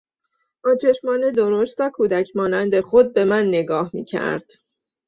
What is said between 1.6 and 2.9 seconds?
و کودک مانند